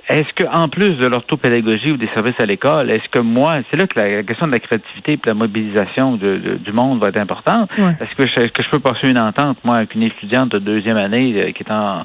est-ce 0.10 0.34
que, 0.36 0.48
en 0.52 0.68
plus 0.68 0.92
de 0.92 1.06
l'orthopédagogie 1.06 1.92
ou 1.92 1.98
des 1.98 2.10
services 2.16 2.40
à 2.40 2.46
l'école, 2.46 2.90
est-ce 2.90 3.08
que 3.12 3.20
moi, 3.20 3.60
c'est 3.70 3.78
là 3.78 3.88
que 3.88 4.00
la 4.00 4.24
question 4.24 4.48
de 4.48 4.52
la 4.52 4.60
créativité 4.60 5.14
et 5.14 5.18
de 5.18 5.22
la 5.26 5.34
mobilisation 5.34 6.18
du 6.18 6.72
monde 6.74 7.00
va 7.02 7.10
être 7.10 7.18
importante. 7.18 7.70
Est-ce 7.78 8.16
que, 8.16 8.26
je, 8.26 8.48
que 8.50 8.64
je 8.64 8.70
peux 8.70 8.80
passer 8.80 9.10
une 9.10 9.20
entente, 9.20 9.58
moi, 9.64 9.78
avec 9.78 9.96
une 9.96 10.04
étudiante 10.04 10.50
de 10.50 10.60
deuxième 10.60 10.98
année 10.98 11.34
euh, 11.36 11.52
qui 11.52 11.64
est 11.64 11.72
en 11.72 12.04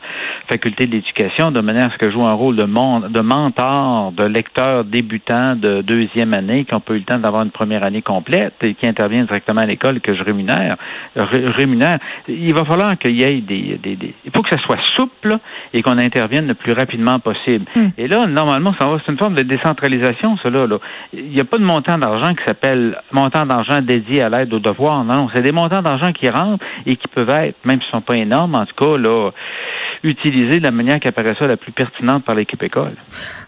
faculté 0.50 0.86
d'éducation, 0.86 1.50
de 1.50 1.60
manière 1.60 1.88
à 1.88 1.92
ce 1.92 1.98
que 1.98 2.06
je 2.06 2.12
joue 2.12 2.24
un 2.24 2.32
rôle 2.32 2.56
de, 2.56 2.64
de 2.64 3.20
mentor, 3.20 4.12
de 4.12 4.24
lecteur 4.24 4.84
débutant 4.84 5.56
de 5.56 5.82
deuxième 5.82 6.34
année, 6.34 6.64
qui 6.64 6.74
n'a 6.74 6.80
pas 6.80 6.94
eu 6.94 6.98
le 6.98 7.04
temps 7.04 7.18
d'avoir 7.18 7.42
une 7.42 7.50
première 7.50 7.84
année 7.84 8.02
complète 8.02 8.54
et 8.62 8.74
qui 8.74 8.86
intervient 8.86 9.24
directement 9.24 9.62
à 9.62 9.66
l'école 9.66 9.98
et 9.98 10.00
que 10.00 10.14
je 10.14 10.22
rémunère, 10.22 10.76
rémunère. 11.16 11.98
Il 12.28 12.54
va 12.54 12.64
falloir 12.64 12.98
qu'il 12.98 13.20
y 13.20 13.22
ait 13.22 13.40
des, 13.40 13.78
des, 13.82 13.96
des, 13.96 14.14
Il 14.24 14.30
faut 14.34 14.42
que 14.42 14.50
ça 14.50 14.62
soit 14.62 14.78
souple 14.96 15.38
et 15.72 15.82
qu'on 15.82 15.98
intervienne 15.98 16.46
le 16.46 16.54
plus 16.54 16.72
rapidement 16.72 17.18
possible. 17.18 17.64
Hmm. 17.74 17.88
Et 17.98 18.08
là, 18.08 18.26
normalement, 18.26 18.74
ça 18.78 18.86
va, 18.86 18.98
c'est 19.04 19.12
une 19.12 19.18
forme 19.18 19.34
de 19.34 19.42
décentralisation, 19.42 20.36
cela. 20.42 20.66
Là. 20.66 20.78
Il 21.12 21.30
n'y 21.30 21.40
a 21.40 21.44
pas 21.44 21.58
de 21.58 21.64
montant 21.64 21.98
d'argent 21.98 22.34
qui 22.34 22.44
s'appelle 22.46 23.00
montant 23.12 23.46
d'argent 23.46 23.80
dédié 23.80 24.22
à 24.22 24.28
l'aide 24.28 24.52
aux 24.52 24.58
devoirs. 24.58 25.04
Non, 25.04 25.14
non, 25.14 25.28
c'est 25.34 25.42
des 25.42 25.52
montants 25.52 25.82
d'argent 25.82 26.12
qui 26.12 26.28
rentrent 26.28 26.64
et 26.86 26.96
qui 26.96 27.08
peuvent 27.08 27.28
être, 27.30 27.56
même 27.64 27.80
s'ils 27.80 27.88
ne 27.94 28.00
sont 28.00 28.00
pas 28.00 28.16
énormes, 28.16 28.54
en 28.54 28.66
tout 28.66 28.74
cas, 28.84 28.96
là, 28.96 29.30
utilisés 30.02 30.58
de 30.58 30.64
la 30.64 30.70
manière 30.70 30.98
qui 30.98 31.08
apparaît 31.08 31.34
ça 31.38 31.46
la 31.46 31.56
plus 31.56 31.72
pertinente 31.72 32.24
par 32.24 32.34
l'équipe 32.34 32.62
école. 32.62 32.94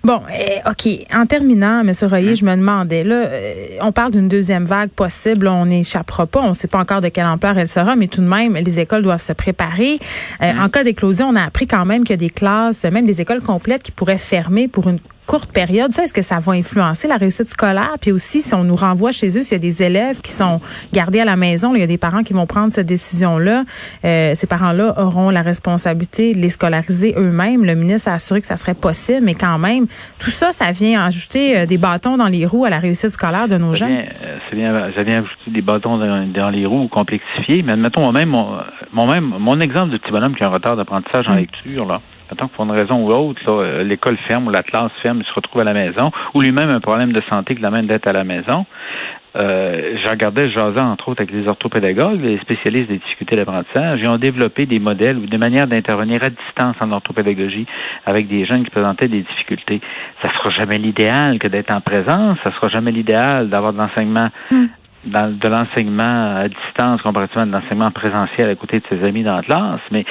Bon, 0.05 0.21
eh, 0.31 0.59
OK. 0.69 1.07
En 1.14 1.26
terminant, 1.26 1.81
M. 1.81 1.93
Royer, 2.02 2.31
hein? 2.31 2.35
je 2.35 2.45
me 2.45 2.57
demandais, 2.57 3.05
là, 3.05 3.14
euh, 3.14 3.79
on 3.81 3.93
parle 3.93 4.12
d'une 4.12 4.29
deuxième 4.29 4.64
vague 4.64 4.91
possible, 4.91 5.49
on 5.49 5.67
n'échappera 5.67 6.26
pas, 6.26 6.41
on 6.41 6.50
ne 6.50 6.55
sait 6.55 6.69
pas 6.69 6.79
encore 6.79 7.00
de 7.00 7.09
quelle 7.09 7.26
ampleur 7.26 7.57
elle 7.57 7.69
sera, 7.69 7.97
mais 7.97 8.07
tout 8.07 8.21
de 8.21 8.26
même, 8.26 8.55
les 8.55 8.81
écoles 8.81 9.02
doivent 9.02 9.23
se 9.23 9.33
préparer. 9.33 9.99
Euh, 10.43 10.45
hein? 10.45 10.64
En 10.64 10.69
cas 10.69 10.85
d'éclosion, 10.85 11.29
on 11.29 11.37
a 11.37 11.43
appris 11.43 11.67
quand 11.67 11.85
même 11.87 12.05
qu'il 12.05 12.11
y 12.11 12.14
a 12.14 12.17
des 12.19 12.31
classes, 12.31 12.85
même 12.85 13.07
des 13.07 13.21
écoles 13.21 13.41
complètes 13.43 13.83
qui 13.83 13.93
pourraient 13.93 14.12
fermé 14.19 14.69
pour 14.69 14.88
une 14.88 14.99
courte 15.26 15.52
période, 15.52 15.92
ça, 15.92 16.04
est-ce 16.04 16.12
que 16.12 16.23
ça 16.23 16.40
va 16.40 16.52
influencer 16.52 17.09
la 17.09 17.16
réussite 17.16 17.49
scolaire? 17.49 17.95
Puis 18.00 18.12
aussi, 18.12 18.42
si 18.42 18.54
on 18.54 18.64
nous 18.64 18.76
renvoie 18.76 19.12
chez 19.12 19.28
eux, 19.38 19.42
s'il 19.42 19.52
y 19.52 19.54
a 19.54 19.59
des 19.59 19.83
élèves 19.83 20.21
qui 20.21 20.31
sont 20.31 20.61
gardés 20.92 21.21
à 21.21 21.25
la 21.25 21.37
maison, 21.37 21.75
il 21.75 21.81
y 21.81 21.83
a 21.83 21.87
des 21.87 21.99
parents 21.99 22.23
qui 22.23 22.33
vont 22.33 22.47
prendre 22.47 22.73
cette 22.73 22.87
décision-là. 22.87 23.64
Euh, 24.04 24.33
ces 24.35 24.47
parents-là 24.47 24.95
auront 24.99 25.31
la 25.31 25.42
responsabilité 25.42 26.35
de 26.35 26.38
les 26.40 26.50
scolariser 26.50 27.14
eux-mêmes. 27.16 27.64
Le 27.64 27.75
ministre 27.75 28.11
a 28.11 28.14
assuré 28.14 28.40
que 28.40 28.47
ça 28.47 28.57
serait 28.57 28.75
possible, 28.75 29.21
mais 29.23 29.35
quand 29.35 29.59
même, 29.59 29.87
tout 30.19 30.31
ça, 30.31 30.52
ça 30.52 30.71
vient 30.73 31.02
ajouter 31.02 31.57
euh, 31.57 31.66
des 31.66 31.78
bâtons 31.78 32.16
dans 32.16 32.28
les 32.28 32.45
roues 32.45 32.64
à 32.64 32.71
la 32.71 32.78
réussite 32.78 33.11
scolaire 33.11 33.49
de 33.49 33.57
nos 33.57 33.75
jeunes. 33.75 33.92
Euh, 33.92 34.38
ça, 34.50 34.57
vient, 34.57 34.90
ça 34.95 35.02
vient 35.02 35.19
ajouter 35.25 35.50
des 35.50 35.62
bâtons 35.62 35.97
dans, 35.97 36.50
les 36.50 36.66
roues 36.66 36.88
complexifiés. 36.88 37.62
Mais 37.62 37.73
admettons, 37.73 38.02
moi-même, 38.02 38.31
mon, 38.92 39.38
mon 39.38 39.61
exemple 39.61 39.92
de 39.92 39.99
petit 39.99 40.11
bonhomme 40.11 40.35
qui 40.35 40.42
a 40.42 40.49
un 40.49 40.50
retard 40.50 40.76
d'apprentissage 40.76 41.26
en 41.28 41.33
hum. 41.33 41.38
lecture, 41.38 41.87
là, 41.87 42.00
Que 42.37 42.45
pour 42.47 42.65
une 42.65 42.71
raison 42.71 43.05
ou 43.05 43.11
l'autre, 43.11 43.41
euh, 43.49 43.83
l'école 43.83 44.17
ferme 44.29 44.47
ou 44.47 44.51
la 44.51 44.62
classe 44.62 44.93
ferme, 45.03 45.21
il 45.21 45.27
se 45.27 45.33
retrouve 45.35 45.61
à 45.61 45.65
la 45.65 45.75
maison, 45.75 46.11
ou 46.35 46.41
lui-même 46.41 46.71
un 46.71 46.81
problème 46.81 47.12
de 47.12 47.23
santé 47.31 47.55
qui 47.55 47.62
l'amène 47.62 47.87
d'être 47.87 48.09
à 48.09 48.12
la 48.12 48.25
maison. 48.25 48.67
Euh, 49.35 49.97
je 50.05 50.11
regardais, 50.11 50.51
je 50.51 50.59
jasais 50.59 50.81
entre 50.81 51.09
autres 51.09 51.23
avec 51.23 51.33
les 51.33 51.49
orthopédagogues, 51.49 52.21
les 52.21 52.39
spécialistes 52.41 52.89
des 52.89 52.99
difficultés 52.99 53.37
d'apprentissage. 53.37 54.01
Ils 54.03 54.09
ont 54.09 54.19
développé 54.19 54.67
des 54.67 54.79
modèles 54.79 55.17
ou 55.17 55.27
des 55.27 55.39
manières 55.39 55.67
d'intervenir 55.67 56.23
à 56.23 56.29
distance 56.29 56.77
en 56.85 56.93
orthopédagogie 56.93 57.67
avec 58.05 58.29
des 58.29 58.45
jeunes 58.45 58.65
qui 58.65 58.71
présentaient 58.71 59.09
des 59.09 59.23
difficultés. 59.23 59.81
Ça 60.23 60.31
sera 60.35 60.51
jamais 60.51 60.77
l'idéal 60.77 61.39
que 61.39 61.49
d'être 61.49 61.75
en 61.75 61.81
présence. 61.81 62.37
Ça 62.45 62.53
sera 62.53 62.69
jamais 62.69 62.93
l'idéal 62.93 63.49
d'avoir 63.49 63.73
de 63.73 63.79
l'enseignement 63.79 64.27
hmm 64.51 64.67
dans, 65.05 65.37
de 65.37 65.49
l'enseignement 65.49 66.37
à 66.37 66.49
distance 66.49 67.03
comparativement 67.03 67.47
de 67.47 67.53
l'enseignement 67.53 67.91
présentiel 67.91 68.51
à 68.51 68.55
côté 68.55 68.81
de 68.81 68.85
ses 68.89 69.05
amis 69.05 69.23
dans 69.23 69.37
la 69.37 69.43
classe. 69.43 69.81
Mais 69.91 70.05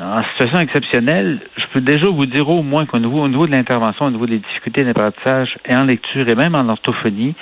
en 0.00 0.22
situation 0.30 0.58
exceptionnelle, 0.58 1.40
je 1.56 1.64
peux 1.72 1.80
déjà 1.80 2.08
vous 2.08 2.26
dire 2.26 2.48
au 2.48 2.62
moins 2.62 2.84
qu'au 2.86 2.98
niveau, 2.98 3.20
au 3.20 3.28
niveau 3.28 3.46
de 3.46 3.52
l'intervention, 3.52 4.06
au 4.06 4.10
niveau 4.10 4.26
des 4.26 4.38
difficultés 4.38 4.84
d'apprentissage 4.84 5.56
et 5.66 5.76
en 5.76 5.84
lecture 5.84 6.28
et 6.28 6.34
même 6.34 6.54
en 6.54 6.68
orthophonie, 6.68 7.34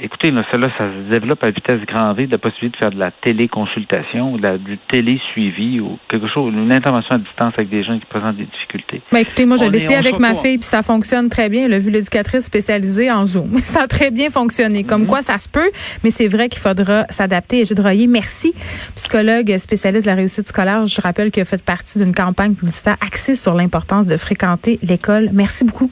Écoutez, 0.00 0.30
là, 0.30 0.42
ça, 0.52 0.58
ça 0.60 0.90
se 0.92 1.10
développe 1.10 1.42
à 1.42 1.50
vitesse 1.50 1.80
grand 1.86 2.12
V, 2.12 2.26
la 2.30 2.38
possibilité 2.38 2.76
de 2.78 2.84
faire 2.84 2.90
de 2.90 2.98
la 2.98 3.10
téléconsultation, 3.10 4.36
de 4.36 4.42
la, 4.42 4.58
du 4.58 4.78
télé-suivi 4.90 5.80
ou 5.80 5.98
quelque 6.08 6.28
chose, 6.28 6.52
une 6.54 6.72
intervention 6.72 7.16
à 7.16 7.18
distance 7.18 7.52
avec 7.56 7.68
des 7.68 7.82
gens 7.82 7.98
qui 7.98 8.06
présentent 8.06 8.36
des 8.36 8.46
difficultés. 8.46 9.02
Ben, 9.10 9.18
écoutez, 9.18 9.44
moi, 9.44 9.56
je 9.56 9.64
l'ai 9.64 9.76
essayé 9.76 9.96
avec 9.96 10.18
ma 10.18 10.34
fille, 10.34 10.58
puis 10.58 10.66
ça 10.66 10.82
fonctionne 10.82 11.28
très 11.28 11.48
bien. 11.48 11.64
Elle 11.64 11.74
a 11.74 11.78
vu 11.78 11.90
l'éducatrice 11.90 12.44
spécialisée 12.44 13.10
en 13.10 13.26
Zoom. 13.26 13.56
ça 13.62 13.82
a 13.82 13.86
très 13.86 14.10
bien 14.10 14.30
fonctionné. 14.30 14.84
Comme 14.84 15.02
mhm. 15.02 15.08
quoi, 15.08 15.22
ça 15.22 15.38
se 15.38 15.48
peut, 15.48 15.70
mais 16.04 16.10
c'est 16.10 16.28
vrai 16.28 16.48
qu'il 16.48 16.60
faudra 16.60 17.04
s'adapter. 17.08 17.64
Gilles 17.64 17.80
Royer, 17.80 18.06
merci. 18.06 18.54
Psychologue 18.94 19.56
spécialiste 19.58 20.04
de 20.04 20.10
la 20.10 20.16
réussite 20.16 20.46
scolaire. 20.48 20.86
Je 20.86 21.00
rappelle 21.00 21.30
qu'il 21.30 21.42
a 21.42 21.44
fait 21.44 21.62
partie 21.62 21.98
d'une 21.98 22.14
campagne 22.14 22.54
publicitaire 22.54 22.96
axée 23.04 23.34
sur 23.34 23.54
l'importance 23.54 24.06
de 24.06 24.16
fréquenter 24.16 24.78
l'école. 24.82 25.30
Merci 25.32 25.64
beaucoup. 25.64 25.90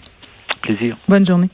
Plaisir. 0.62 0.96
Bonne 1.08 1.24
journée. 1.24 1.48